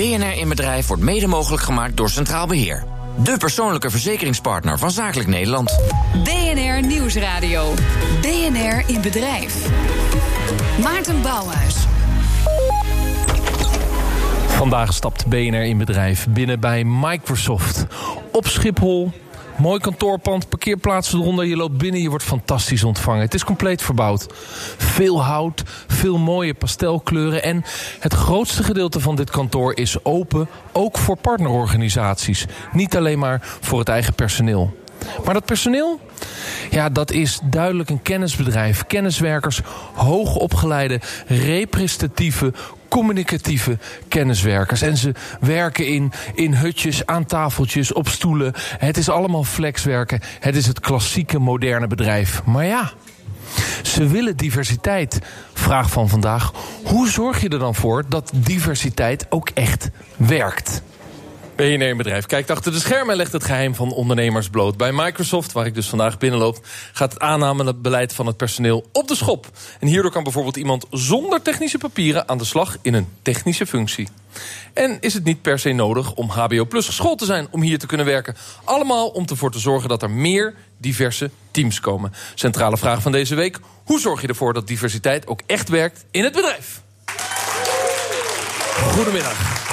[0.00, 2.84] BNR in Bedrijf wordt mede mogelijk gemaakt door Centraal Beheer.
[3.22, 5.80] De persoonlijke verzekeringspartner van Zakelijk Nederland.
[6.24, 7.74] BNR Nieuwsradio.
[8.20, 9.68] BNR in Bedrijf.
[10.82, 11.76] Maarten Bouwhuis.
[14.46, 17.86] Vandaag stapt BNR in bedrijf binnen bij Microsoft.
[18.32, 19.12] Op Schiphol
[19.60, 21.44] Mooi kantoorpand, parkeerplaatsen eronder.
[21.44, 23.20] Je loopt binnen, je wordt fantastisch ontvangen.
[23.20, 24.26] Het is compleet verbouwd.
[24.76, 27.42] Veel hout, veel mooie pastelkleuren.
[27.42, 27.64] En
[27.98, 32.46] het grootste gedeelte van dit kantoor is open, ook voor partnerorganisaties.
[32.72, 34.76] Niet alleen maar voor het eigen personeel.
[35.24, 36.00] Maar dat personeel?
[36.70, 38.86] Ja, dat is duidelijk een kennisbedrijf.
[38.86, 39.60] Kenniswerkers,
[39.94, 42.52] hoogopgeleide, representatieve,
[42.90, 44.82] communicatieve kenniswerkers.
[44.82, 48.52] En ze werken in, in hutjes, aan tafeltjes, op stoelen.
[48.78, 50.20] Het is allemaal flexwerken.
[50.40, 52.44] Het is het klassieke moderne bedrijf.
[52.44, 52.92] Maar ja,
[53.82, 55.18] ze willen diversiteit.
[55.52, 56.52] Vraag van vandaag:
[56.84, 60.82] hoe zorg je er dan voor dat diversiteit ook echt werkt?
[61.60, 64.76] BNR Bedrijf kijkt achter de schermen en legt het geheim van ondernemers bloot.
[64.76, 66.58] Bij Microsoft, waar ik dus vandaag binnenloop,
[66.92, 69.46] gaat het aannamebeleid van het personeel op de schop.
[69.80, 74.08] En hierdoor kan bijvoorbeeld iemand zonder technische papieren aan de slag in een technische functie.
[74.74, 77.78] En is het niet per se nodig om HBO Plus geschoold te zijn om hier
[77.78, 78.36] te kunnen werken?
[78.64, 82.12] Allemaal om ervoor te zorgen dat er meer diverse teams komen.
[82.34, 86.24] Centrale vraag van deze week: hoe zorg je ervoor dat diversiteit ook echt werkt in
[86.24, 86.82] het bedrijf?
[88.92, 89.69] Goedemiddag.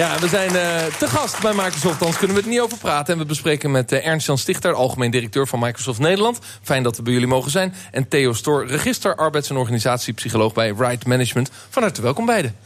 [0.00, 3.14] Ja, we zijn uh, te gast bij Microsoft, anders kunnen we het niet over praten.
[3.14, 6.38] En we bespreken met uh, Ernst-Jan Stichter, algemeen directeur van Microsoft Nederland.
[6.62, 7.74] Fijn dat we bij jullie mogen zijn.
[7.90, 11.50] En Theo Stoor, register, arbeids- en organisatiepsycholoog bij Right Management.
[11.70, 12.56] Van harte welkom beiden.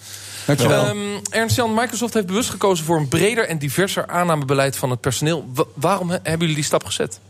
[0.47, 0.89] Dankjewel.
[0.89, 5.51] Um, Ernst-Jan, Microsoft heeft bewust gekozen voor een breder en diverser aannamebeleid van het personeel.
[5.75, 7.21] waarom hebben jullie die stap gezet?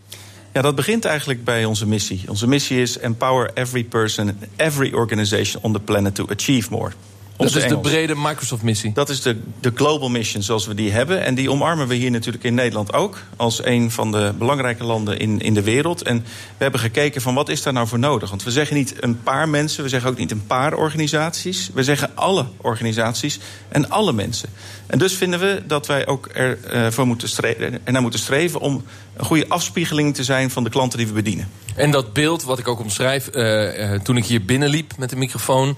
[0.53, 2.25] Ja, dat begint eigenlijk bij onze missie.
[2.29, 6.93] Onze missie is empower every person, every organization on the planet to achieve more.
[7.37, 8.93] Dat is de brede Microsoft-missie.
[8.93, 11.25] Dat is de, de global mission zoals we die hebben.
[11.25, 13.19] En die omarmen we hier natuurlijk in Nederland ook.
[13.37, 16.03] Als een van de belangrijke landen in, in de wereld.
[16.03, 16.19] En
[16.57, 18.31] we hebben gekeken van wat is daar nou voor nodig.
[18.31, 19.83] Want we zeggen niet een paar mensen.
[19.83, 21.71] We zeggen ook niet een paar organisaties.
[21.75, 24.49] We zeggen alle organisaties en alle mensen.
[24.87, 28.61] En dus vinden we dat wij ook ervoor uh, moeten streven, ernaar moeten streven...
[28.61, 28.85] om
[29.17, 31.49] een goede afspiegeling te zijn van de klanten die we bedienen.
[31.75, 35.17] En dat beeld wat ik ook omschrijf uh, uh, toen ik hier binnenliep met de
[35.17, 35.77] microfoon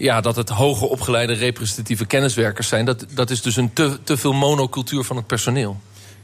[0.00, 2.84] ja, dat het hoger opgeleide representatieve kenniswerkers zijn.
[2.84, 5.80] Dat, dat is dus een te, te veel monocultuur van het personeel.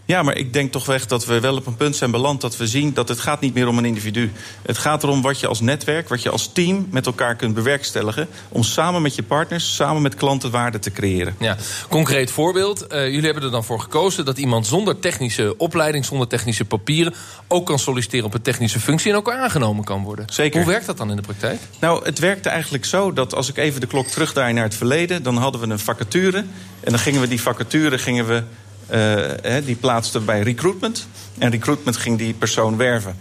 [0.07, 2.57] Ja, maar ik denk toch weg dat we wel op een punt zijn beland dat
[2.57, 4.33] we zien dat het gaat niet meer om een individu.
[4.63, 8.29] Het gaat erom wat je als netwerk, wat je als team met elkaar kunt bewerkstelligen.
[8.49, 11.35] Om samen met je partners, samen met klanten waarde te creëren.
[11.39, 11.57] Ja,
[11.89, 12.93] concreet voorbeeld.
[12.93, 17.15] Uh, jullie hebben er dan voor gekozen dat iemand zonder technische opleiding, zonder technische papieren,
[17.49, 20.25] ook kan solliciteren op een technische functie en ook aangenomen kan worden.
[20.33, 20.61] Zeker.
[20.61, 21.61] Hoe werkt dat dan in de praktijk?
[21.81, 25.23] Nou, het werkte eigenlijk zo dat als ik even de klok terugdraai naar het verleden,
[25.23, 26.45] dan hadden we een vacature.
[26.81, 28.43] En dan gingen we die vacature gingen we
[28.91, 31.07] uh, die plaatste bij recruitment.
[31.39, 33.17] En recruitment ging die persoon werven.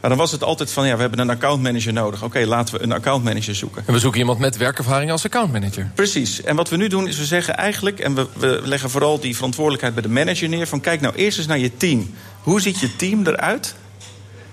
[0.00, 2.22] Maar dan was het altijd van, ja, we hebben een accountmanager nodig.
[2.22, 3.82] Oké, okay, laten we een accountmanager zoeken.
[3.86, 5.90] En we zoeken iemand met werkervaring als accountmanager.
[5.94, 6.42] Precies.
[6.42, 8.00] En wat we nu doen is we zeggen eigenlijk...
[8.00, 10.66] en we, we leggen vooral die verantwoordelijkheid bij de manager neer...
[10.66, 12.14] van kijk nou eerst eens naar je team.
[12.40, 13.74] Hoe ziet je team eruit?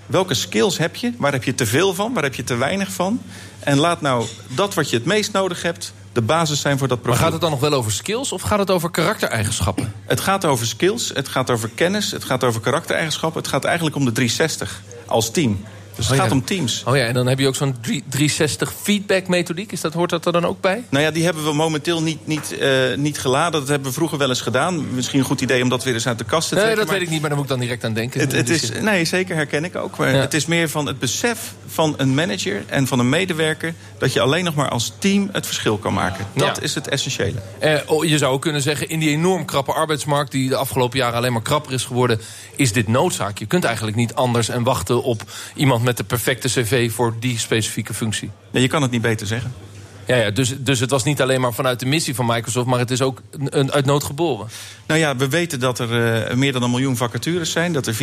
[0.06, 1.12] Welke skills heb je?
[1.18, 2.12] Waar heb je te veel van?
[2.12, 3.20] Waar heb je te weinig van?
[3.58, 7.02] En laat nou dat wat je het meest nodig hebt de basis zijn voor dat
[7.02, 7.20] profiel.
[7.20, 9.92] Maar gaat het dan nog wel over skills of gaat het over karaktereigenschappen?
[10.06, 13.40] Het gaat over skills, het gaat over kennis, het gaat over karaktereigenschappen.
[13.40, 15.64] Het gaat eigenlijk om de 360 als team.
[15.96, 16.82] Dus het oh, gaat om teams.
[16.86, 19.72] Oh ja, en dan heb je ook zo'n 360 feedback methodiek.
[19.72, 20.84] Is dat, hoort dat er dan ook bij?
[20.88, 23.60] Nou ja, die hebben we momenteel niet, niet, uh, niet geladen.
[23.60, 24.94] Dat hebben we vroeger wel eens gedaan.
[24.94, 26.76] Misschien een goed idee om dat weer eens uit de kast te trekken.
[26.76, 28.20] Nee, dat weet ik niet, maar daar moet ik dan direct aan denken.
[28.20, 29.96] Het, het is, nee, zeker herken ik ook.
[29.96, 30.20] Maar ja.
[30.20, 33.74] het is meer van het besef van een manager en van een medewerker...
[33.98, 36.26] dat je alleen nog maar als team het verschil kan maken.
[36.34, 36.62] Dat ja.
[36.62, 37.38] is het essentiële.
[37.58, 40.30] Eh, oh, je zou ook kunnen zeggen, in die enorm krappe arbeidsmarkt...
[40.30, 42.20] die de afgelopen jaren alleen maar krapper is geworden...
[42.56, 43.38] is dit noodzaak.
[43.38, 45.22] Je kunt eigenlijk niet anders en wachten op
[45.54, 48.30] iemand met de perfecte cv voor die specifieke functie.
[48.50, 49.52] Nee, je kan het niet beter zeggen.
[50.06, 52.66] Ja, ja dus, dus het was niet alleen maar vanuit de missie van Microsoft...
[52.66, 54.48] maar het is ook een, uit nood geboren.
[54.86, 57.72] Nou ja, we weten dat er uh, meer dan een miljoen vacatures zijn.
[57.72, 57.94] Dat er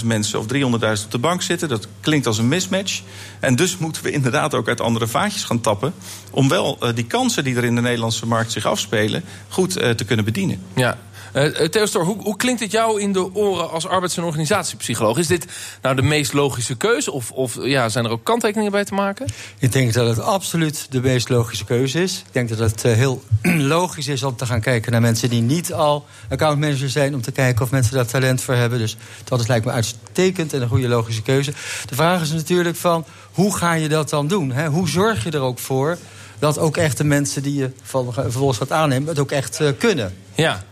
[0.00, 1.68] 400.000 mensen of 300.000 op de bank zitten.
[1.68, 3.00] Dat klinkt als een mismatch.
[3.40, 5.94] En dus moeten we inderdaad ook uit andere vaatjes gaan tappen...
[6.30, 9.24] om wel uh, die kansen die er in de Nederlandse markt zich afspelen...
[9.48, 10.62] goed uh, te kunnen bedienen.
[10.74, 10.98] Ja,
[11.34, 15.18] uh, hoe, hoe, klinkt het jou in de oren als arbeids- en organisatiepsycholoog?
[15.18, 15.46] Is dit
[15.82, 17.12] nou de meest logische keuze?
[17.12, 19.26] Of, of ja, zijn er ook kanttekeningen bij te maken?
[19.58, 22.22] Ik denk dat het absoluut de meest logische keuze is.
[22.26, 23.22] Ik denk dat het uh, heel
[23.76, 27.14] logisch is om te gaan kijken naar mensen die niet al accountmanager zijn.
[27.14, 28.78] Om te kijken of mensen daar talent voor hebben.
[28.78, 31.52] Dus dat is, lijkt me uitstekend en een goede logische keuze.
[31.86, 34.52] De vraag is natuurlijk van hoe ga je dat dan doen?
[34.52, 34.68] Hè?
[34.68, 35.98] Hoe zorg je er ook voor
[36.38, 39.08] dat ook echt de mensen die je vervolgens gaat aannemen...
[39.08, 40.14] het ook echt kunnen.
[40.34, 40.64] Ja,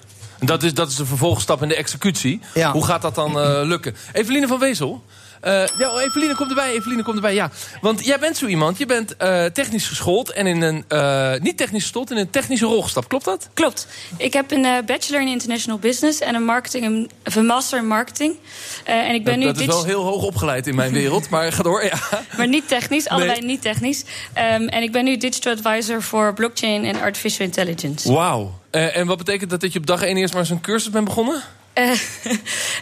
[0.44, 2.40] dat is, dat is de vervolgstap in de executie.
[2.72, 3.96] Hoe gaat dat dan lukken?
[4.12, 5.02] Eveline van Wezel...
[5.44, 6.72] Uh, ja, oh, Eveline, komt erbij.
[6.72, 7.50] Eveline, komt erbij, ja.
[7.80, 8.78] Want jij bent zo iemand.
[8.78, 10.84] Je bent uh, technisch geschoold en in een...
[10.88, 13.06] Uh, niet technisch geschoold, in een technische rol gestapt.
[13.06, 13.48] Klopt dat?
[13.54, 13.86] Klopt.
[14.16, 18.36] Ik heb een bachelor in international business en een, marketing, een master in marketing.
[18.84, 21.52] en ik ben dat, nu dat is wel heel hoog opgeleid in mijn wereld, maar
[21.52, 21.84] ga door.
[21.84, 21.98] Ja.
[22.36, 24.04] Maar niet technisch, allebei niet technisch.
[24.34, 28.12] Um, en ik ben nu digital advisor voor blockchain en artificial intelligence.
[28.12, 28.60] Wauw.
[28.72, 31.42] En wat betekent dat dat je op dag 1 eerst maar een cursus bent begonnen?
[31.74, 31.90] Uh,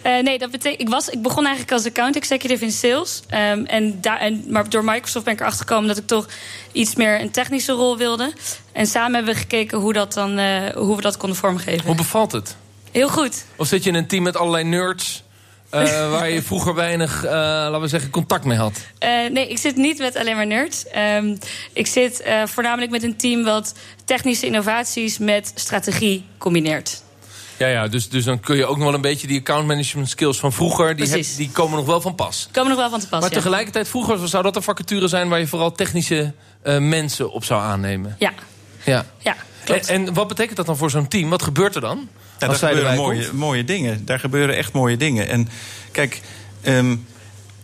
[0.07, 0.81] uh, nee, dat betekent.
[0.81, 3.23] Ik, was, ik begon eigenlijk als account executive in sales.
[3.31, 6.27] Um, en daar, en, maar door Microsoft ben ik erachter gekomen dat ik toch
[6.73, 8.33] iets meer een technische rol wilde.
[8.73, 10.31] En samen hebben we gekeken hoe, dat dan,
[10.75, 11.87] hoe we dat konden vormgeven.
[11.87, 12.57] Hoe bevalt het?
[12.91, 13.45] Heel goed.
[13.57, 15.23] Of zit je in een team met allerlei nerds?
[15.75, 18.73] Uh, waar je vroeger weinig, uh, laten we zeggen, contact mee had?
[19.05, 20.85] Uh, nee, ik zit niet met alleen maar nerds.
[21.17, 21.39] Um,
[21.73, 23.75] ik zit voornamelijk met een team wat
[24.05, 27.03] technische innovaties met strategie combineert.
[27.57, 30.09] Ja, ja dus, dus dan kun je ook nog wel een beetje die account management
[30.09, 30.97] skills van vroeger...
[30.97, 32.49] die, heb, die komen nog wel van pas.
[32.53, 35.29] Komen nog wel van te pas, Maar tegelijkertijd, vroeger zou dat een vacature zijn...
[35.29, 36.33] waar je vooral technische
[36.79, 38.17] mensen op zou aannemen.
[38.19, 38.33] Ja.
[38.85, 41.31] Ja, ja en, en, wat betekent dat dan voor zo'n team?
[41.31, 42.09] Wat gebeurt er dan?
[42.41, 44.05] Ja, daar gebeuren mooie, mooie dingen.
[44.05, 45.29] Daar gebeuren echt mooie dingen.
[45.29, 45.49] En
[45.93, 46.21] kijk...
[46.67, 47.07] Um,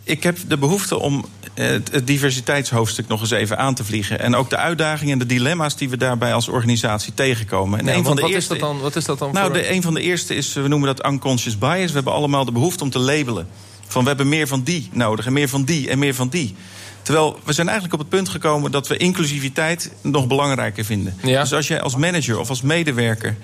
[0.07, 4.19] ik heb de behoefte om het, diversiteitshoofdstuk nog eens even aan te vliegen.
[4.19, 7.79] En ook de uitdagingen en de dilemma's die we daarbij als organisatie tegenkomen.
[7.79, 9.33] En ja, een van de wat, eerste, is dat dan, wat is dat dan?
[9.33, 9.53] Nou, voor...
[9.53, 11.87] de, een van de eerste is, we noemen dat unconscious bias.
[11.87, 13.47] We hebben allemaal de behoefte om te labelen.
[13.87, 16.55] Van we hebben meer van die nodig en meer van die en meer van die.
[17.01, 21.17] Terwijl we zijn eigenlijk op het punt gekomen dat we inclusiviteit nog belangrijker vinden.
[21.23, 21.41] Ja.
[21.41, 23.37] Dus als jij als manager of als medewerker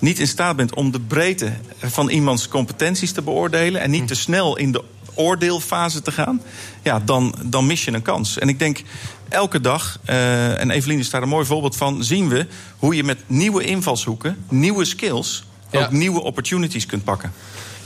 [0.00, 4.06] niet in staat bent om de breedte van iemands competenties te beoordelen en niet hm.
[4.06, 6.42] te snel in de oordeelfase te gaan,
[6.82, 8.38] ja, dan, dan mis je een kans.
[8.38, 8.82] En ik denk
[9.28, 12.46] elke dag, uh, en Evelien is daar een mooi voorbeeld van, zien we
[12.78, 17.32] hoe je met nieuwe invalshoeken, nieuwe skills, ook nieuwe opportunities kunt pakken.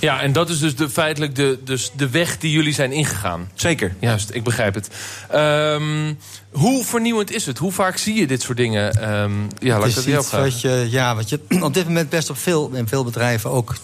[0.04, 3.50] Ja, en dat is dus de, feitelijk de, dus de weg die jullie zijn ingegaan.
[3.54, 3.94] Zeker.
[4.00, 4.88] Juist, ik begrijp het.
[5.34, 6.18] Um,
[6.50, 7.58] hoe vernieuwend is het?
[7.58, 9.12] Hoe vaak zie je dit soort dingen?
[9.12, 12.38] Um, ja, laat het iets wat je, ja, wat je op dit moment best op
[12.38, 13.74] veel, in veel bedrijven ook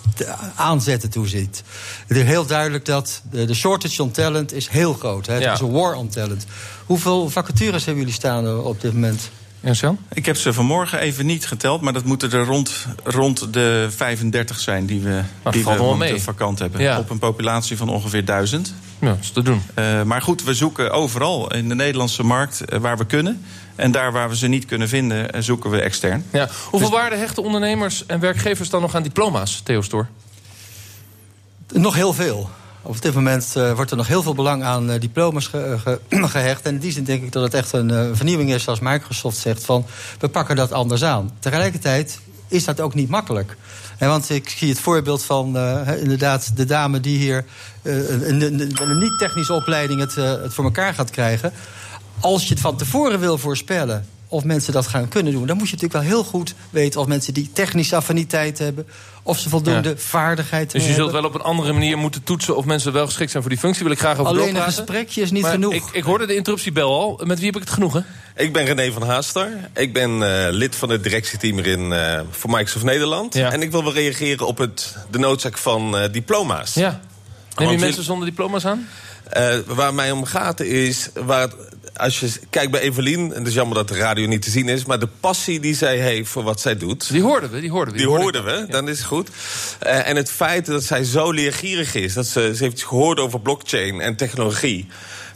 [0.55, 1.63] aanzetten toeziet.
[2.07, 5.27] Het is heel duidelijk dat de, de shortage on talent is heel groot.
[5.27, 5.35] Hè.
[5.35, 5.53] Het ja.
[5.53, 6.47] is een war on talent.
[6.87, 9.31] Hoeveel vacatures hebben jullie staan op dit moment?
[9.61, 13.89] Ja, ik heb ze vanmorgen even niet geteld, maar dat moeten er rond, rond de
[13.97, 16.81] 35 zijn die we, die we vakant hebben.
[16.81, 16.99] Ja.
[16.99, 18.75] Op een populatie van ongeveer 1000.
[18.99, 19.63] Ja, dat is te doen.
[19.79, 23.45] Uh, maar goed, we zoeken overal in de Nederlandse markt uh, waar we kunnen.
[23.77, 26.25] En daar waar we ze niet kunnen vinden, uh, zoeken we extern.
[26.33, 26.49] Ja.
[26.71, 26.99] Hoeveel dus...
[26.99, 30.07] waarde hechten ondernemers en werkgevers dan nog aan diploma's, Theo Stoor?
[31.73, 32.51] Nog heel veel.
[32.83, 36.63] Op dit moment uh, wordt er nog heel veel belang aan uh, diploma's ge gehecht.
[36.63, 39.65] En in die zin denk ik dat het echt een vernieuwing is, zoals Microsoft zegt,
[39.65, 39.87] van
[40.19, 41.31] we pakken dat anders aan.
[41.39, 43.57] Tegelijkertijd is dat ook niet makkelijk.
[43.99, 45.57] Want ik zie het voorbeeld van
[46.01, 47.45] inderdaad de dame die hier
[47.83, 51.53] een, een, een niet-technische opleiding het, het voor elkaar gaat krijgen.
[52.21, 55.47] Als je het van tevoren wil voorspellen of mensen dat gaan kunnen doen.
[55.47, 58.87] Dan moet je natuurlijk wel heel goed weten of mensen die technische affiniteit hebben.
[59.23, 59.97] Of ze voldoende ja.
[59.97, 63.31] vaardigheid Dus je zult wel op een andere manier moeten toetsen of mensen wel geschikt
[63.31, 63.83] zijn voor die functie.
[63.83, 65.75] Wil ik graag over Alleen een gesprekje is niet maar genoeg.
[65.75, 67.21] Ik, ik, hoorde de interruptiebel al.
[67.25, 68.07] Met wie heb ik het genoegen?
[68.37, 69.71] Ik ben René van Haaster.
[69.75, 73.35] Ik ben uh, lid van het directieteam in, uh, voor Microsoft Nederland.
[73.35, 73.53] Ja.
[73.53, 76.75] En ik wil wel reageren op het, de noodzaak van uh, diploma's.
[76.75, 77.01] Ja.
[77.57, 78.89] Neem je mensen zonder diploma's aan?
[79.67, 81.11] waar mij om gaat is...
[81.15, 81.49] Waar
[81.97, 84.69] als je kijkt bij Evelien, en het is jammer dat de radio niet te zien
[84.69, 84.85] is...
[84.85, 87.11] maar de passie die zij heeft voor wat zij doet...
[87.11, 87.99] Die hoorden we, die hoorden we.
[87.99, 89.29] Die, hoorden, we, dan is het goed.
[89.83, 92.15] Uh, en het feit dat zij zo leergierig is...
[92.15, 94.89] dat ze, ze heeft gehoord over blockchain en technologie...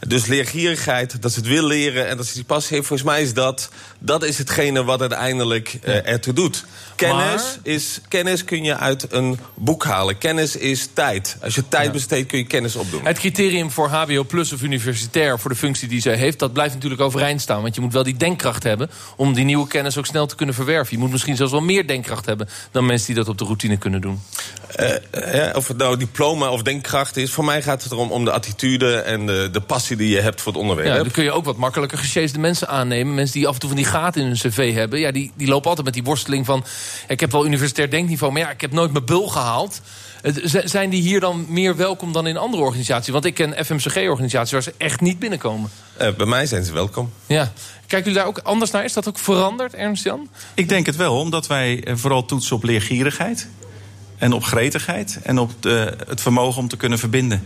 [0.08, 2.88] Dus leergierigheid, dat ze het wil leren en dat ze die passie heeft...
[2.88, 3.68] volgens mij is dat,
[3.98, 6.64] dat is hetgene wat uiteindelijk uh, ertoe doet.
[6.96, 10.18] Kennis, is, kennis kun je uit een boek halen.
[10.18, 11.36] Kennis is tijd.
[11.42, 13.00] Als je tijd besteedt, kun je kennis opdoen.
[13.04, 15.38] Het criterium voor HBO plus of universitair...
[15.38, 17.62] voor de functie die zij heeft, dat blijft natuurlijk overeind staan.
[17.62, 18.90] Want je moet wel die denkkracht hebben...
[19.16, 20.94] om die nieuwe kennis ook snel te kunnen verwerven.
[20.96, 22.48] Je moet misschien zelfs wel meer denkkracht hebben...
[22.70, 24.22] dan mensen die dat op de routine kunnen doen.
[24.80, 27.30] Uh, of het nou diploma of denkkracht is...
[27.30, 30.40] voor mij gaat het erom om de attitude en de, de passie die je hebt
[30.40, 30.88] voor het onderwerp.
[30.88, 33.14] Ja, dan kun je ook wat makkelijker gesjeesde mensen aannemen.
[33.14, 34.98] Mensen die af en toe van die gaten in hun cv hebben.
[34.98, 36.64] Ja, die, die lopen altijd met die worsteling van...
[37.08, 39.80] ik heb wel universitair denkniveau, maar ja, ik heb nooit mijn bul gehaald.
[40.64, 43.12] Zijn die hier dan meer welkom dan in andere organisaties?
[43.12, 45.70] Want ik ken FMCG-organisaties waar ze echt niet binnenkomen.
[46.00, 47.12] Uh, bij mij zijn ze welkom.
[47.26, 47.52] Ja.
[47.86, 48.84] Kijken jullie daar ook anders naar?
[48.84, 50.28] Is dat ook veranderd, Ernst-Jan?
[50.54, 53.48] Ik denk het wel, omdat wij vooral toetsen op leergierigheid.
[54.24, 57.42] En op gretigheid en op de, het vermogen om te kunnen verbinden.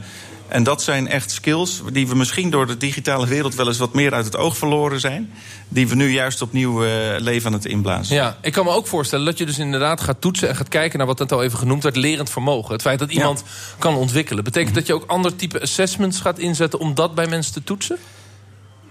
[0.48, 3.94] En dat zijn echt skills die we misschien door de digitale wereld wel eens wat
[3.94, 5.30] meer uit het oog verloren zijn.
[5.68, 8.14] Die we nu juist opnieuw uh, leven aan het inblazen.
[8.16, 10.98] Ja, ik kan me ook voorstellen dat je dus inderdaad gaat toetsen en gaat kijken
[10.98, 12.72] naar wat net al even genoemd werd, lerend vermogen.
[12.72, 13.42] Het feit dat iemand
[13.78, 14.44] kan ontwikkelen.
[14.44, 17.98] Betekent dat je ook ander type assessments gaat inzetten om dat bij mensen te toetsen?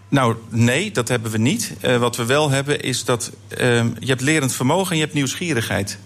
[0.09, 1.73] Nou, nee, dat hebben we niet.
[1.81, 3.57] Uh, wat we wel hebben is dat uh,
[3.99, 5.99] je hebt lerend vermogen en je hebt nieuwsgierigheid.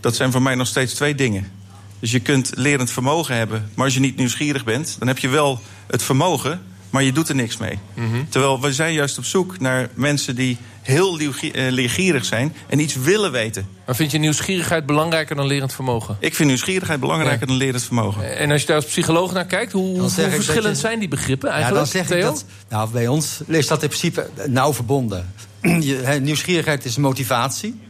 [0.00, 1.50] Dat zijn voor mij nog steeds twee dingen.
[1.98, 5.28] Dus je kunt lerend vermogen hebben, maar als je niet nieuwsgierig bent, dan heb je
[5.28, 7.78] wel het vermogen, maar je doet er niks mee.
[7.94, 8.28] Mm -hmm.
[8.28, 11.16] Terwijl we zijn juist op zoek naar mensen die heel
[11.52, 13.68] leergierig zijn en iets willen weten.
[13.86, 16.16] Maar vind je nieuwsgierigheid belangrijker dan lerend vermogen?
[16.20, 17.46] Ik vind nieuwsgierigheid belangrijker ja.
[17.46, 18.36] dan lerend vermogen.
[18.36, 21.50] En als je daar als psycholoog naar kijkt, hoe, hoe verschillend je, zijn die begrippen
[21.50, 21.86] eigenlijk?
[21.86, 25.32] Ja, dan zeg ik dat, nou, bij ons is dat in principe nauw verbonden.
[25.80, 27.80] Je, nieuwsgierigheid is motivatie.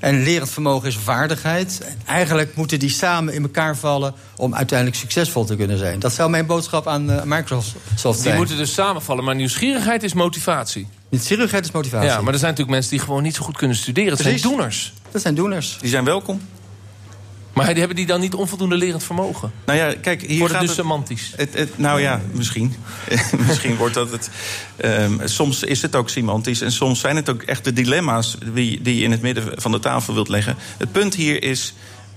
[0.00, 1.80] En lerend vermogen is vaardigheid.
[1.80, 5.98] En eigenlijk moeten die samen in elkaar vallen om uiteindelijk succesvol te kunnen zijn.
[5.98, 8.14] Dat zou mijn boodschap aan uh, Microsoft zijn.
[8.22, 10.88] Die moeten dus samenvallen, maar nieuwsgierigheid is motivatie.
[11.08, 12.08] Nieuwsgierigheid is motivatie.
[12.08, 14.10] Ja, maar er zijn natuurlijk mensen die gewoon niet zo goed kunnen studeren.
[14.10, 14.40] Dat Precies.
[14.40, 14.92] zijn doeners.
[15.10, 15.78] Dat zijn doeners.
[15.80, 16.40] Die zijn welkom.
[17.52, 19.52] Maar die hebben die dan niet onvoldoende lerend vermogen?
[19.66, 21.32] Nou ja, kijk, hier Wordt gaat het dus het, semantisch?
[21.36, 22.74] Het, het, nou ja, misschien.
[23.46, 24.30] misschien wordt dat het.
[24.84, 26.60] Um, soms is het ook semantisch.
[26.60, 29.70] En soms zijn het ook echt de dilemma's die, die je in het midden van
[29.70, 30.56] de tafel wilt leggen.
[30.76, 31.74] Het punt hier is.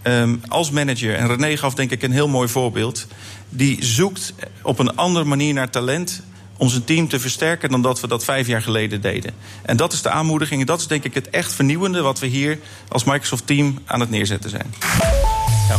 [0.07, 3.07] Um, als manager, en René gaf denk ik een heel mooi voorbeeld.
[3.49, 6.23] Die zoekt op een andere manier naar talent
[6.57, 9.33] om zijn team te versterken dan dat we dat vijf jaar geleden deden.
[9.61, 10.59] En dat is de aanmoediging.
[10.59, 13.99] En dat is denk ik het echt vernieuwende wat we hier als Microsoft team aan
[13.99, 14.73] het neerzetten zijn.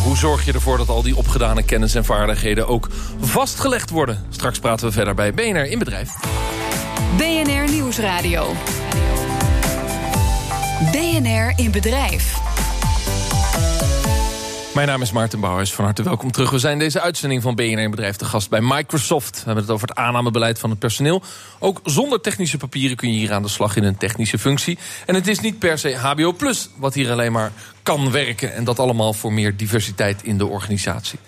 [0.03, 2.89] Hoe zorg je ervoor dat al die opgedane kennis en vaardigheden ook
[3.21, 4.27] vastgelegd worden?
[4.31, 6.13] Straks praten we verder bij BNR in Bedrijf.
[7.17, 8.53] BNR Nieuwsradio.
[10.93, 12.44] BNR in Bedrijf.
[14.75, 15.73] Mijn naam is Maarten Bouwers.
[15.73, 16.51] Van harte welkom terug.
[16.51, 19.37] We zijn deze uitzending van BNR Bedrijf te gast bij Microsoft.
[19.37, 21.23] We hebben het over het aannamebeleid van het personeel.
[21.59, 24.79] Ook zonder technische papieren kun je hier aan de slag in een technische functie.
[25.07, 27.53] En het is niet per se HBO Plus wat hier alleen maar
[27.83, 28.55] kan werken.
[28.55, 31.19] En dat allemaal voor meer diversiteit in de organisatie.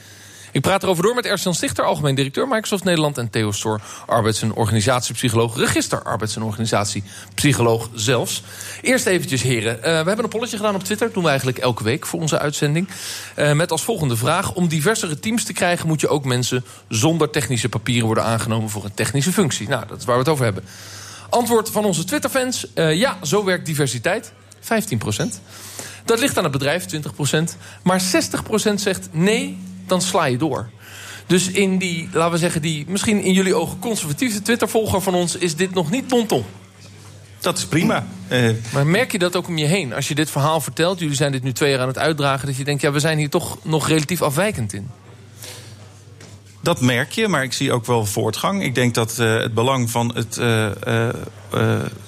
[0.57, 3.19] Ik praat erover door met Ersan Stichter, algemeen directeur Microsoft Nederland...
[3.19, 8.43] en Theo Stor, arbeids- en organisatiepsycholoog, register arbeids- en organisatiepsycholoog zelfs.
[8.83, 9.77] Eerst eventjes, heren.
[9.77, 12.21] Uh, we hebben een polletje gedaan op Twitter, dat doen we eigenlijk elke week voor
[12.21, 12.89] onze uitzending.
[13.37, 15.87] Uh, met als volgende vraag, om diversere teams te krijgen...
[15.87, 19.69] moet je ook mensen zonder technische papieren worden aangenomen voor een technische functie.
[19.69, 20.65] Nou, dat is waar we het over hebben.
[21.29, 24.67] Antwoord van onze Twitterfans, uh, ja, zo werkt diversiteit, 15%
[26.05, 26.99] Dat ligt aan het bedrijf, 20%
[27.83, 28.03] Maar
[28.71, 30.69] 60% zegt nee dan sla je door.
[31.27, 35.37] Dus in die, laten we zeggen, die misschien in jullie ogen conservatieve Twitter-volger van ons...
[35.37, 36.45] is dit nog niet bonton.
[37.41, 38.07] Dat is prima.
[38.29, 39.95] Uh, maar merk je dat ook om je heen?
[39.95, 42.47] Als je dit verhaal vertelt, jullie zijn dit nu twee jaar aan het uitdragen...
[42.47, 44.91] dat je denkt, ja, we zijn hier toch nog relatief afwijkend in.
[46.61, 48.63] Dat merk je, maar ik zie ook wel voortgang.
[48.63, 51.09] Ik denk dat uh, het belang van het, uh, uh,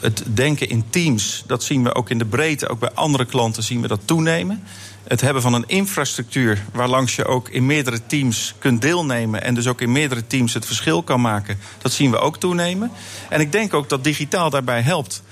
[0.01, 1.45] het denken in teams...
[1.47, 4.63] dat zien we ook in de breedte, ook bij andere klanten zien we dat toenemen.
[5.09, 9.43] Het hebben van een infrastructuur waarlangs je ook in meerdere teams kunt deelnemen...
[9.43, 12.91] en dus ook in meerdere teams het verschil kan maken, dat zien we ook toenemen.
[13.29, 15.23] En ik denk ook dat digitaal daarbij helpt.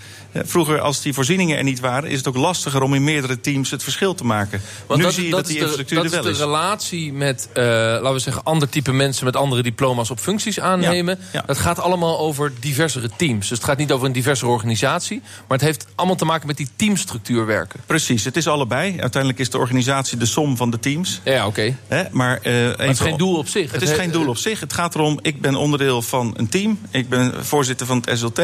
[0.44, 3.70] Vroeger, als die voorzieningen er niet waren, is het ook lastiger om in meerdere teams
[3.70, 4.60] het verschil te maken.
[4.86, 6.38] Want nu dat, zie je dat, dat, die de, infrastructuur dat er wel is is.
[6.38, 10.60] de relatie met, uh, laten we zeggen, ander type mensen met andere diploma's op functies
[10.60, 11.18] aannemen.
[11.20, 11.42] Ja, ja.
[11.46, 13.48] Het gaat allemaal over diversere teams.
[13.48, 16.56] Dus het gaat niet over een diverse organisatie, maar het heeft allemaal te maken met
[16.56, 17.80] die teamstructuur werken.
[17.86, 19.00] Precies, het is allebei.
[19.00, 21.20] Uiteindelijk is de organisatie de som van de teams.
[21.24, 21.74] Ja, oké.
[21.88, 22.08] Okay.
[22.10, 23.72] Maar, uh, maar, het is geen doel op zich.
[23.72, 24.60] Het, het is geen doel op zich.
[24.60, 26.78] Het gaat erom, ik ben onderdeel van een team.
[26.90, 28.40] Ik ben voorzitter van het SLT.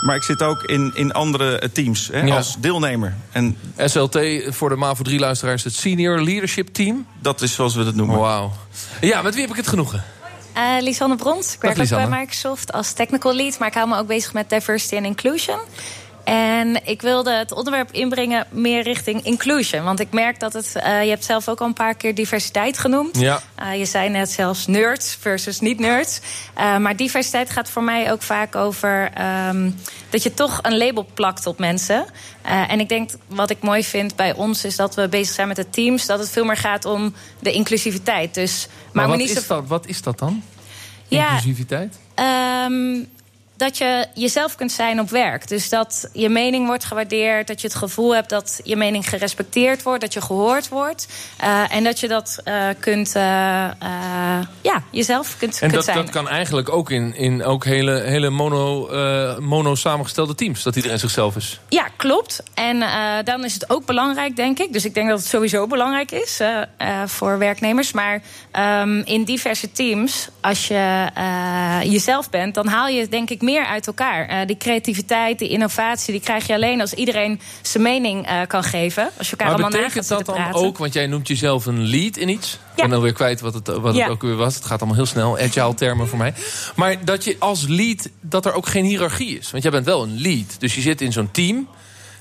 [0.00, 1.25] Maar ik zit ook in, in andere
[1.72, 2.36] teams hè, ja.
[2.36, 3.14] als deelnemer.
[3.30, 4.18] En SLT,
[4.48, 7.06] voor de MAVO 3-luisteraars, het Senior Leadership Team?
[7.20, 8.18] Dat is zoals we dat noemen.
[8.18, 8.52] Wauw.
[9.00, 10.04] Ja, met wie heb ik het genoegen?
[10.56, 11.54] Uh, Lisanne Brons.
[11.54, 13.58] Ik werk ook bij Microsoft als technical lead.
[13.58, 15.58] Maar ik hou me ook bezig met diversity en inclusion.
[16.26, 19.84] En ik wilde het onderwerp inbrengen meer richting inclusion.
[19.84, 20.72] Want ik merk dat het.
[20.76, 23.18] Uh, je hebt zelf ook al een paar keer diversiteit genoemd.
[23.18, 23.42] Ja.
[23.62, 26.20] Uh, je zei net zelfs nerds versus niet-nerds.
[26.58, 29.12] Uh, maar diversiteit gaat voor mij ook vaak over.
[29.48, 29.74] Um,
[30.10, 32.06] dat je toch een label plakt op mensen.
[32.42, 35.56] en ik denk wat ik mooi vind bij ons is dat we bezig zijn met
[35.56, 36.06] de teams.
[36.06, 38.34] Dat het veel meer gaat om de inclusiviteit.
[38.34, 40.42] Dus, maar maar wat, niet is dat, wat is dat dan?
[41.08, 41.98] Ja, Inclusiviteit?
[42.14, 43.08] Um,
[43.56, 45.48] dat je jezelf kunt zijn op werk.
[45.48, 47.46] Dus dat je mening wordt gewaardeerd.
[47.46, 50.00] Dat je het gevoel hebt dat je mening gerespecteerd wordt.
[50.00, 51.08] Dat je gehoord wordt.
[51.42, 53.22] Uh, en dat je dat uh, kunt, uh,
[54.60, 55.96] ja, jezelf kunt, en kunt dat, zijn.
[55.96, 58.88] dat kan eigenlijk ook in, in ook hele, hele mono,
[59.40, 60.62] mono samengestelde teams.
[60.62, 61.60] Dat iedereen zichzelf is.
[61.68, 62.42] Ja, klopt.
[62.54, 62.84] En
[63.24, 64.72] dan is het ook belangrijk, denk ik.
[64.72, 66.40] Dus ik denk dat het sowieso belangrijk is
[67.06, 67.92] voor werknemers.
[67.92, 68.22] Maar
[68.82, 71.10] um, in diverse teams, als je
[71.82, 74.30] jezelf bent, dan haal je denk ik meer uit elkaar.
[74.30, 78.62] Uh, die creativiteit, die innovatie, die krijg je alleen als iedereen zijn mening uh, kan
[78.62, 79.08] geven.
[79.18, 80.60] Als je elkaar maar allemaal betekent dat dan praten.
[80.60, 82.52] ook, want jij noemt jezelf een lead in iets.
[82.52, 82.88] Ik Ja.
[82.88, 84.02] ben alweer kwijt wat het, wat Ja.
[84.02, 84.54] het ook weer was.
[84.54, 85.38] Het gaat allemaal heel snel.
[85.38, 86.34] Agile termen voor mij.
[86.76, 89.50] Maar dat je als lead, dat er ook geen hiërarchie is.
[89.50, 90.60] Want jij bent wel een lead.
[90.60, 91.68] Dus je zit in zo'n team.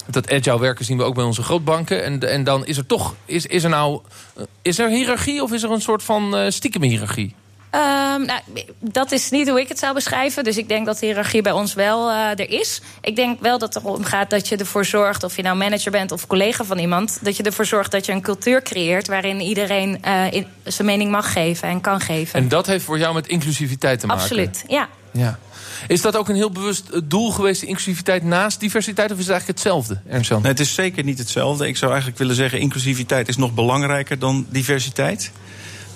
[0.07, 2.03] Dat agile werken zien we ook bij onze grootbanken.
[2.03, 4.01] En, en dan is er toch, is, is er nou,
[4.37, 7.35] eh, is er hiërarchie of is er een soort van uh, stiekem hiërarchie?
[7.75, 8.39] Um, nou,
[8.79, 10.43] dat is niet hoe ik het zou beschrijven.
[10.43, 12.81] Dus ik denk dat de hiërarchie bij ons wel uh, er is.
[13.01, 15.23] Ik denk wel dat het erom gaat dat je ervoor zorgt...
[15.23, 17.19] of je nou manager bent of collega van iemand...
[17.21, 19.07] dat je ervoor zorgt dat je een cultuur creëert...
[19.07, 22.39] waarin iedereen uh, in, zijn mening mag geven en kan geven.
[22.39, 24.23] En dat heeft voor jou met inclusiviteit te maken?
[24.23, 24.89] Absoluut, ja.
[25.11, 25.39] ja.
[25.87, 29.11] Is dat ook een heel bewust doel geweest, inclusiviteit naast diversiteit?
[29.11, 30.29] Of is het eigenlijk hetzelfde, Ernst?
[30.29, 31.67] Nee, het is zeker niet hetzelfde.
[31.67, 32.59] Ik zou eigenlijk willen zeggen...
[32.59, 35.31] inclusiviteit is nog belangrijker dan diversiteit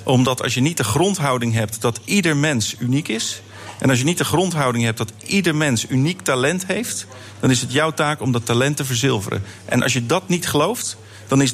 [0.10, 3.42] omdat als je niet de grondhouding hebt dat ieder mens uniek is.
[3.80, 7.08] En als je niet de grondhouding hebt dat ieder mens uniek talent heeft.
[7.40, 9.44] dan is het jouw taak om dat talent te verzilveren.
[9.66, 10.98] En als je dat niet gelooft,
[11.28, 11.54] dan is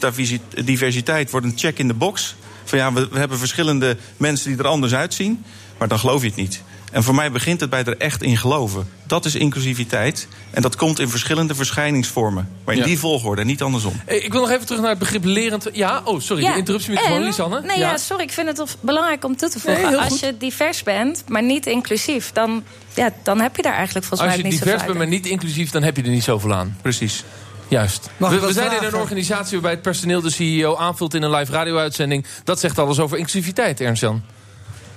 [0.63, 2.35] diversiteit wordt een check in de box.
[2.63, 5.43] Van ja, we, we hebben verschillende mensen die er anders uitzien.
[5.77, 6.61] Maar dan geloof je het niet.
[6.95, 8.89] En voor mij begint het bij er echt in geloven.
[9.07, 10.27] Dat is inclusiviteit.
[10.51, 12.49] En dat komt in verschillende verschijningsvormen.
[12.65, 12.85] Maar in Ja.
[12.85, 14.01] die volgorde niet andersom.
[14.05, 15.69] Eh, Ik wil nog even terug naar het begrip lerend.
[15.73, 17.61] Ja, oh, sorry, Ja, de interruptiemicrofoon, en- Lisanne.
[17.61, 17.97] Nee, ja.
[17.97, 19.83] sorry, ik vind het belangrijk om toe te voegen.
[19.83, 20.19] Nee, Als goed.
[20.19, 22.31] je divers bent, maar niet inclusief...
[22.31, 24.97] dan, ja, dan heb je daar eigenlijk volgens Als je mij niet divers zo bent,
[24.97, 26.77] maar niet inclusief, dan heb je er niet zoveel aan.
[26.81, 27.23] Precies.
[27.67, 28.09] Juist.
[28.17, 32.25] We zijn in een organisatie waarbij het personeel de CEO aanvult in een live radio-uitzending.
[32.43, 34.23] Dat zegt alles over inclusiviteit, Ernst-Jan.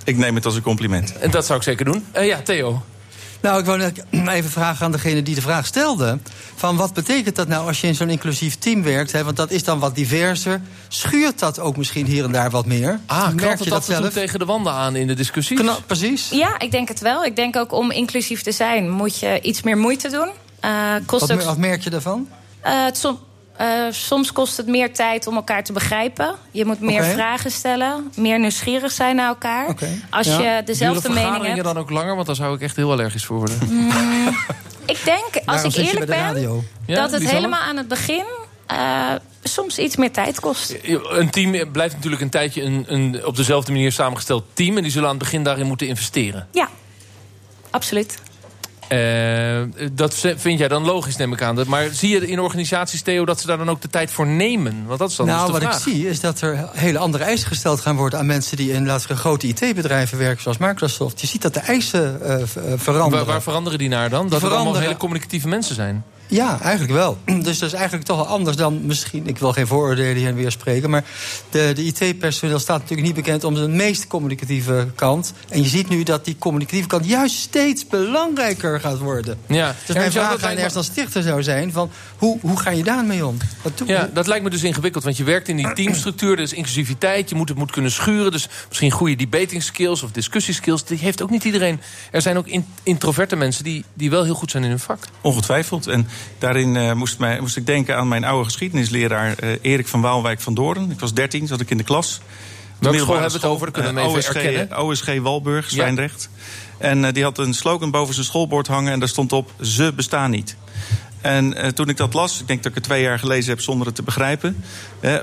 [0.05, 1.19] Ik neem het als een compliment.
[1.19, 2.07] En dat zou ik zeker doen.
[2.12, 2.83] Eh, ja, Theo.
[3.40, 3.93] Nou, ik wou
[4.31, 6.19] even vragen aan degene die de vraag stelde.
[6.55, 9.12] Van wat betekent dat nou als je in zo'n inclusief team werkt?
[9.12, 9.25] Hè?
[9.25, 10.61] Want dat is dan wat diverser.
[10.88, 13.00] Schuurt dat ook misschien hier en daar wat meer?
[13.07, 14.12] Ah, Merk knalt het dat toe zelf?
[14.12, 15.61] tegen de wanden aan in de discussies?
[15.61, 16.28] Kna- precies.
[16.31, 17.25] Ja, ik denk het wel.
[17.25, 20.28] Ik denk ook om inclusief te zijn moet je iets meer moeite doen.
[20.61, 20.71] Eh,
[21.07, 22.28] kost Wat, ook, wat merk je daarvan?
[22.61, 23.19] eh, het som-
[23.59, 26.35] eh, soms kost het meer tijd om elkaar te begrijpen.
[26.50, 29.69] Je moet meer vragen stellen, meer nieuwsgierig zijn naar elkaar.
[29.69, 29.88] Oké.
[30.11, 30.41] Als Ja.
[30.41, 31.65] je dezelfde mening hebt.
[31.65, 32.15] dan ook langer?
[32.15, 33.59] Want daar zou ik echt heel allergisch voor worden.
[34.87, 36.65] Ik denk, als Daarom ik je eerlijk ben.
[36.87, 38.25] Ja, dat het helemaal aan het begin
[38.67, 40.75] eh, soms iets meer tijd kost.
[41.11, 44.76] Een team blijft natuurlijk een tijdje een, een op dezelfde manier samengesteld team.
[44.76, 46.49] En die zullen aan het begin daarin moeten investeren.
[46.52, 46.69] Ja,
[47.71, 48.19] absoluut.
[48.89, 51.59] Eh, dat vind jij dan logisch, neem ik aan.
[51.67, 54.85] Maar zie je in organisaties, Theo, dat ze daar dan ook de tijd voor nemen?
[54.87, 55.83] Want dat is dan Nou, dus wat de ik vraag.
[55.83, 59.09] zie is dat er hele andere eisen gesteld gaan worden aan mensen die in laten
[59.09, 61.21] we grote IT-bedrijven werken, zoals Microsoft.
[61.21, 63.11] Je ziet dat de eisen eh, eh, veranderen.
[63.11, 64.29] Waar, waar veranderen die naar dan?
[64.29, 66.05] Dat het allemaal hele communicatieve mensen zijn.
[66.28, 67.19] Ja, eigenlijk wel.
[67.49, 69.26] Dus dat is eigenlijk toch wel anders dan misschien...
[69.26, 70.91] ik wil geen vooroordelen hier en weer spreken...
[70.91, 71.04] maar
[71.50, 75.32] de, de IT-personeel staat natuurlijk niet bekend om de meest communicatieve kant.
[75.49, 79.38] En je ziet nu dat die communicatieve kant juist steeds belangrijker gaat worden.
[79.47, 79.75] Ja.
[79.86, 81.73] Dus mijn vraag aan Ernst als stichter zou zijn...
[81.73, 83.36] Van, hoe, hoe ga je daarmee om?
[83.62, 85.04] Wat doe Ja, dat lijkt me dus ingewikkeld.
[85.04, 87.28] Want je werkt in die teamstructuur, er is inclusiviteit.
[87.28, 88.32] Je moet het moet kunnen schuren.
[88.32, 90.84] Dus misschien goede debating skills of discussieskills.
[90.84, 91.80] Die heeft ook niet iedereen.
[92.10, 95.04] Er zijn ook in- introverte mensen die, die wel heel goed zijn in hun vak.
[95.21, 95.86] Ongetwijfeld.
[95.86, 96.08] En
[96.39, 100.41] daarin eh, moest, mij, moest ik denken aan mijn oude geschiedenisleraar eh, Erik van Waalwijk
[100.41, 100.91] van Doorn.
[100.91, 102.21] Ik was 13, zat ik in de klas.
[102.78, 103.71] Welke school hebben we het over?
[103.71, 104.78] Kunnen we even OSG, erkennen.
[104.78, 106.28] OSG Walburg, Zwijndrecht.
[106.78, 109.93] En eh, die had een slogan boven zijn schoolbord hangen en daar stond op: Ze
[109.97, 110.57] bestaan niet.
[111.21, 113.87] En toen ik dat las, ik denk dat ik het twee jaar gelezen heb zonder
[113.87, 114.65] het te begrijpen.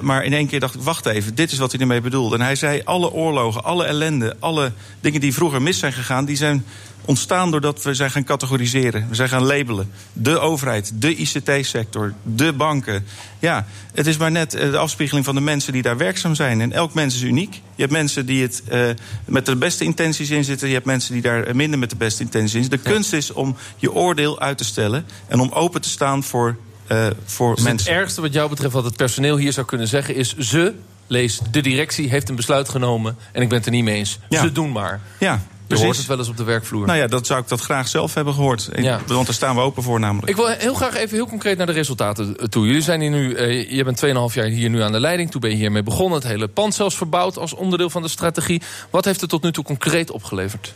[0.02, 2.36] maar in één keer dacht ik: wacht even, dit is wat hij ermee bedoelde.
[2.36, 6.36] En hij zei: alle oorlogen, alle ellende, alle dingen die vroeger mis zijn gegaan, die
[6.36, 6.66] zijn
[7.06, 9.10] ontstaan doordat we zijn gaan categoriseren.
[9.10, 9.92] We zijn gaan labelen.
[10.14, 13.06] De overheid, de ICT-sector, de banken.
[13.40, 16.62] Ja, het is maar net eh, de afspiegeling van de mensen die daar werkzaam zijn.
[16.62, 17.54] En elk mens is uniek.
[17.54, 18.90] Je hebt mensen die het eh,
[19.26, 20.68] met de beste intenties in zitten.
[20.68, 22.84] Je hebt mensen die daar minder met de beste intenties in zitten.
[22.84, 26.58] De kunst is om je oordeel uit te stellen en om open te staan voor,
[26.88, 27.92] eh, voor Dus mensen.
[27.92, 30.38] het ergste wat jou betreft wat het personeel hier zou kunnen zeggen is...
[30.38, 30.74] ze,
[31.08, 34.20] lees, de directie heeft een besluit genomen en ik ben het er niet mee eens.
[34.30, 34.42] Ja.
[34.42, 35.02] Ze doen maar.
[35.20, 36.86] Ja, Je hoort het wel eens op de werkvloer.
[36.86, 38.70] Nou ja, dat zou ik dat graag zelf hebben gehoord.
[38.76, 39.00] Ja.
[39.08, 40.30] Want daar staan we open voor namelijk.
[40.30, 42.66] Ik wil heel graag even heel concreet naar de resultaten eh, toe.
[42.66, 45.32] Jullie zijn hier nu, eh, je bent 2,5 jaar hier nu aan de leiding.
[45.32, 46.20] Toen ben je hiermee begonnen.
[46.20, 48.62] Het hele pand zelfs verbouwd als onderdeel van de strategie.
[48.90, 50.74] Wat heeft het tot nu toe concreet opgeleverd?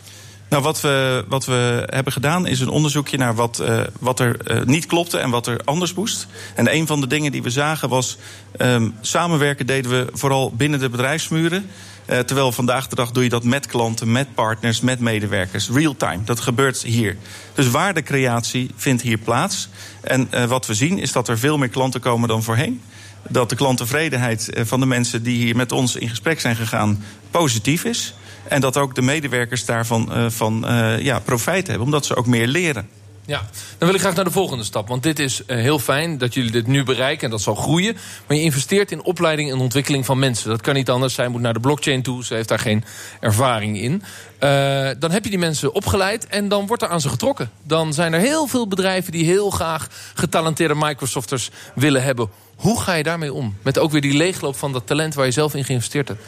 [0.50, 4.38] Nou, wat we, wat we hebben gedaan is een onderzoekje naar wat, uh, wat er
[4.52, 6.28] uh, niet klopte en wat er anders moest.
[6.56, 8.18] En een van de dingen die we zagen was.
[8.58, 11.70] Um, samenwerken deden we vooral binnen de bedrijfsmuren.
[12.10, 15.70] Uh, terwijl vandaag de dag doe je dat met klanten, met partners, met medewerkers.
[15.70, 16.24] Real time.
[16.24, 17.18] Dat gebeurt hier.
[17.54, 19.70] Dus waardecreatie vindt hier plaats.
[20.02, 22.82] En uh, wat we zien is dat er veel meer klanten komen dan voorheen.
[23.28, 27.84] Dat de klanttevredenheid van de mensen die hier met ons in gesprek zijn gegaan positief
[27.84, 28.14] is.
[28.48, 30.66] En dat ook de medewerkers daarvan van,
[31.00, 32.99] ja, profijt hebben, omdat ze ook meer leren.
[33.30, 33.42] Ja,
[33.78, 34.88] dan wil ik graag naar de volgende stap.
[34.88, 37.98] Want dit is uh, heel fijn dat jullie dit nu bereiken en dat zal groeien.
[38.28, 40.50] Maar je investeert in opleiding en ontwikkeling van mensen.
[40.50, 41.14] Dat kan niet anders.
[41.14, 42.26] Zij moet naar de blockchain toe.
[42.26, 42.84] Ze heeft daar geen
[43.20, 43.94] ervaring in.
[43.94, 47.52] Uh, dan heb je die mensen opgeleid en dan wordt er aan ze getrokken.
[47.64, 52.30] Dan zijn er heel veel bedrijven die heel graag getalenteerde Microsofters willen hebben.
[52.56, 53.58] Hoe ga je daarmee om?
[53.62, 56.24] Met ook weer die leegloop van dat talent waar je zelf in geïnvesteerd hebt.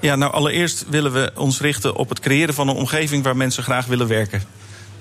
[0.00, 3.62] Ja, nou allereerst willen we ons richten op het creëren van een omgeving waar mensen
[3.62, 4.42] graag willen werken.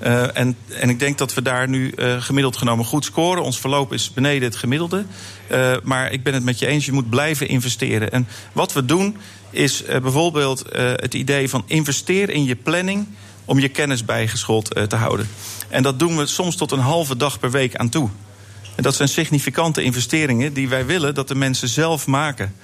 [0.03, 3.43] Uh, en, en ik denk dat we daar nu uh, gemiddeld genomen goed scoren.
[3.43, 5.05] Ons verloop is beneden het gemiddelde.
[5.51, 8.11] Uh, maar ik ben het met je eens, je moet blijven investeren.
[8.11, 9.17] En wat we doen
[9.49, 13.07] is bijvoorbeeld het idee van investeer in je planning
[13.45, 15.29] om je kennis bijgeschoold te houden.
[15.69, 18.09] En dat doen we soms tot een halve dag per week aan toe.
[18.75, 22.55] En dat zijn significante investeringen die wij willen dat de mensen zelf maken.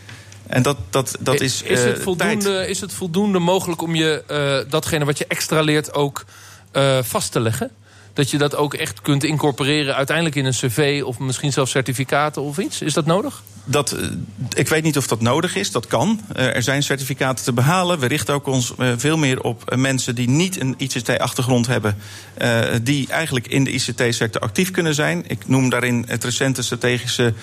[0.48, 1.62] En dat, dat, dat is.
[1.62, 2.70] Is het, voldoende, tijd.
[2.70, 6.26] is het voldoende mogelijk om je datgene wat je extra leert ook
[6.76, 7.72] uh, vast te leggen?
[8.14, 12.42] Dat je dat ook echt kunt incorporeren uiteindelijk in een cv of misschien zelfs certificaten
[12.42, 12.82] of iets?
[12.82, 13.44] Is dat nodig?
[13.66, 13.96] Dat,
[14.54, 16.22] ik weet niet of dat nodig is, dat kan.
[16.34, 18.00] Er zijn certificaten te behalen.
[18.00, 21.98] We richten ook ons veel meer op mensen die niet een ICT-achtergrond hebben,
[22.84, 25.24] die eigenlijk in de ICT-sector actief kunnen zijn.
[25.28, 27.34] Ik noem daarin het recente strategische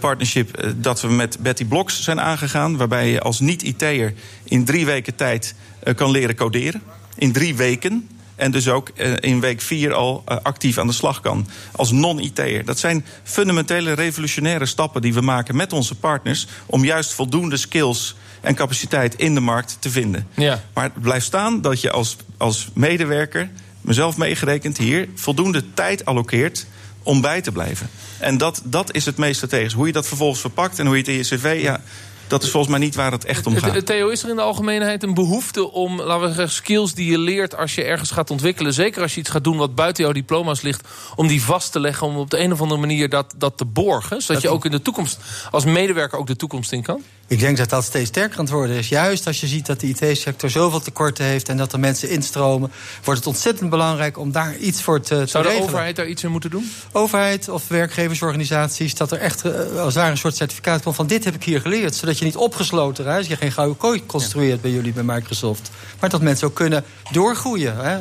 [0.00, 5.14] partnership dat we met Betty Blocks zijn aangegaan, waarbij je als niet-IT'er in drie weken
[5.14, 5.54] tijd
[5.94, 6.82] kan leren coderen.
[7.16, 8.08] In drie weken.
[8.40, 8.88] En dus ook
[9.20, 11.48] in week vier al actief aan de slag kan.
[11.72, 12.64] Als non-IT'er.
[12.64, 16.46] Dat zijn fundamentele revolutionaire stappen die we maken met onze partners.
[16.66, 20.26] om juist voldoende skills en capaciteit in de markt te vinden.
[20.34, 20.62] Ja.
[20.74, 23.50] Maar het blijft staan dat je als, als medewerker,
[23.80, 26.66] mezelf meegerekend hier, voldoende tijd allokeert
[27.02, 27.90] om bij te blijven.
[28.18, 29.72] En dat, dat is het meest strategisch.
[29.72, 31.62] Hoe je dat vervolgens verpakt en hoe je het in je cv.
[31.62, 31.80] Ja,
[32.30, 33.86] dat is volgens mij niet waar het echt om gaat.
[33.86, 37.18] Theo, is er in de algemeenheid een behoefte om, laten we zeggen, skills die je
[37.18, 40.12] leert als je ergens gaat ontwikkelen, zeker als je iets gaat doen wat buiten jouw
[40.12, 43.34] diploma's ligt, om die vast te leggen, om op de een of andere manier dat,
[43.36, 45.18] dat te borgen, zodat je ook in de toekomst
[45.50, 47.02] als medewerker ook de toekomst in kan?
[47.30, 48.88] Ik denk dat dat steeds sterker aan het worden is.
[48.88, 52.72] Juist als je ziet dat de IT-sector zoveel tekorten heeft en dat er mensen instromen,
[53.04, 55.68] wordt het ontzettend belangrijk om daar iets voor te, te Zou de regelen.
[55.68, 56.70] overheid daar iets in moeten doen?
[56.92, 61.06] Overheid of werkgeversorganisaties, dat er echt uh, als het ware een soort certificaat komt van
[61.06, 61.94] dit heb ik hier geleerd.
[61.94, 64.60] Zodat je niet opgesloten raakt, je geen gouden kooi construeert ja.
[64.60, 65.70] bij jullie bij Microsoft.
[66.00, 67.76] Maar dat mensen ook kunnen doorgroeien.
[67.76, 67.98] Hè?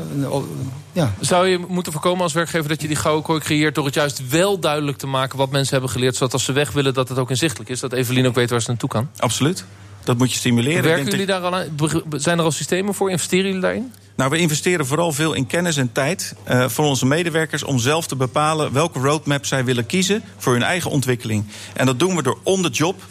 [0.92, 1.14] Ja.
[1.20, 4.30] Zou je moeten voorkomen als werkgever dat je die gouden kooi creëert door het juist
[4.30, 7.18] wel duidelijk te maken wat mensen hebben geleerd, zodat als ze weg willen dat het
[7.18, 9.10] ook inzichtelijk is, dat Evelien ook weet waar ze naartoe kan?
[9.18, 9.66] Absoluut.
[10.04, 10.84] Dat moet je stimuleren.
[10.84, 11.68] Werken jullie daar al aan?
[12.12, 13.12] Zijn er al systemen voor?
[13.12, 13.94] Investeren jullie daarin?
[14.16, 18.08] Nou, we investeren vooral veel in kennis en tijd uh, voor onze medewerkers om zelf
[18.08, 21.46] te bepalen welke roadmap zij willen kiezen voor hun eigen ontwikkeling.
[21.74, 23.02] En dat doen we door on-the-job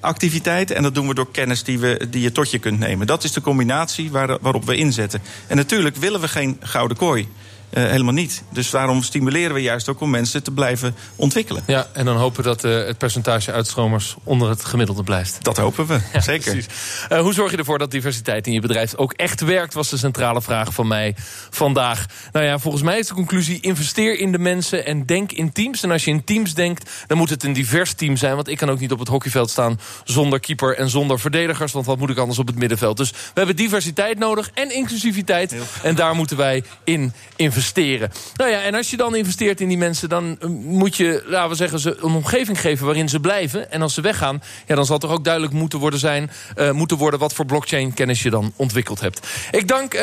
[0.00, 3.06] activiteiten en dat doen we door kennis die, we, die je tot je kunt nemen.
[3.06, 5.22] Dat is de combinatie waar, waarop we inzetten.
[5.46, 7.28] En natuurlijk willen we geen gouden kooi.
[7.70, 8.42] Uh, helemaal niet.
[8.52, 11.62] Dus daarom stimuleren we juist ook om mensen te blijven ontwikkelen.
[11.66, 15.38] Ja, en dan hopen dat uh, het percentage uitstromers onder het gemiddelde blijft.
[15.42, 16.66] Dat hopen we, ja, zeker.
[17.12, 19.74] Uh, hoe zorg je ervoor dat diversiteit in je bedrijf ook echt werkt...
[19.74, 21.14] was de centrale vraag van mij
[21.50, 22.06] vandaag.
[22.32, 23.60] Nou ja, volgens mij is de conclusie...
[23.60, 25.82] investeer in de mensen en denk in teams.
[25.82, 28.34] En als je in teams denkt, dan moet het een divers team zijn...
[28.34, 31.72] want ik kan ook niet op het hockeyveld staan zonder keeper en zonder verdedigers...
[31.72, 32.96] want wat moet ik anders op het middenveld?
[32.96, 35.54] Dus we hebben diversiteit nodig en inclusiviteit.
[35.82, 38.10] En daar moeten wij in investeren investeren.
[38.36, 40.08] Nou ja, en als je dan investeert in die mensen...
[40.08, 43.70] dan moet je, laten we zeggen, ze een omgeving geven waarin ze blijven.
[43.70, 46.96] En als ze weggaan, ja, dan zal toch ook duidelijk moeten worden, zijn, uh, moeten
[46.96, 47.20] worden...
[47.20, 49.26] wat voor blockchain-kennis je dan ontwikkeld hebt.
[49.50, 50.00] Ik dank uh,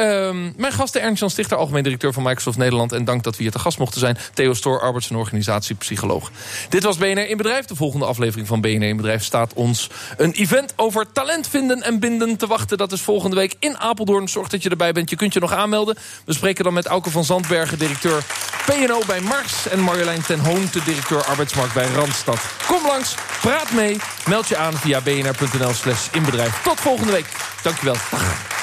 [0.55, 1.57] mijn gasten Ernst-Jan Stichter...
[1.57, 2.91] algemeen directeur van Microsoft Nederland...
[2.91, 4.17] en dank dat we hier te gast mochten zijn.
[4.33, 6.31] Theo Stoor, arbeids- en organisatiepsycholoog.
[6.69, 7.65] Dit was BNR in Bedrijf.
[7.65, 9.89] De volgende aflevering van BNR in Bedrijf staat ons...
[10.17, 12.77] een event over talent vinden en binden te wachten.
[12.77, 14.27] Dat is volgende week in Apeldoorn.
[14.27, 15.09] Zorg dat je erbij bent.
[15.09, 15.97] Je kunt je nog aanmelden.
[16.25, 18.23] We spreken dan met Auke van Zand Bergen, directeur
[18.65, 19.67] PNO bij Mars...
[19.67, 22.39] en Marjolein ten Hoonte, directeur arbeidsmarkt bij Randstad.
[22.67, 26.61] Kom langs, praat mee, meld je aan via bnr.nl slash inbedrijf.
[26.63, 27.25] Tot volgende week.
[27.61, 27.95] Dankjewel.
[28.11, 28.55] Dag.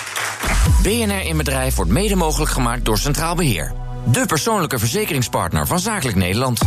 [0.83, 3.73] BNR in Bedrijf wordt mede mogelijk gemaakt door Centraal Beheer.
[4.05, 6.63] De persoonlijke verzekeringspartner van Zakelijk Nederland.